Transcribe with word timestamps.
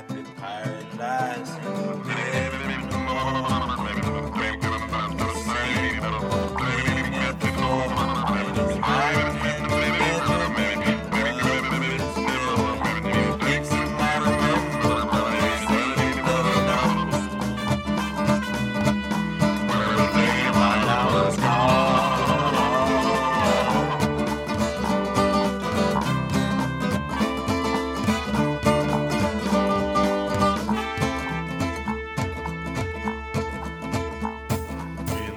traffic 0.00 0.26
paradise. 0.36 1.50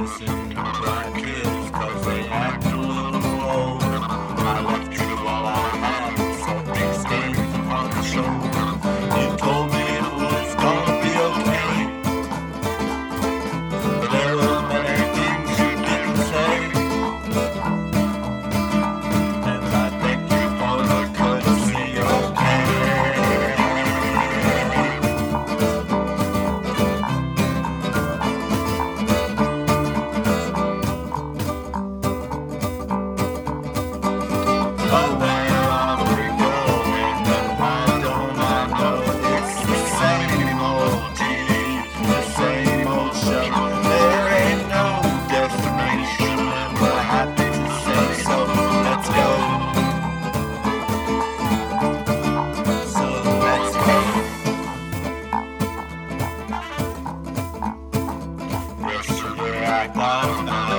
Thank 0.00 0.30
you. 0.30 0.39
Bye. 59.88 59.94
Bye. 59.94 60.44
Bye. 60.44 60.69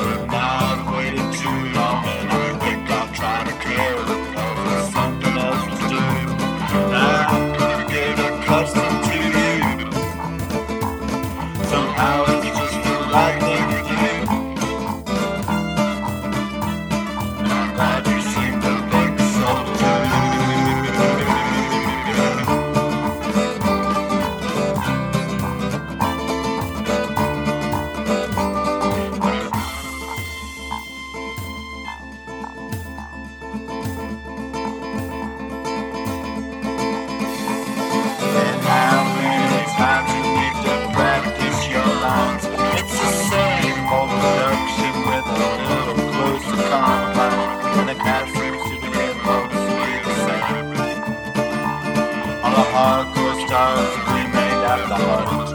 the 52.56 52.66
hardcore 52.76 53.38
stars 53.48 53.92
we 54.12 54.22
made 54.36 54.62
at 54.74 54.82
the 54.92 54.98
heart. 55.08 55.52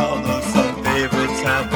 All 0.00 0.18
those 0.28 0.50
favorites 0.84 1.40
have 1.48 1.70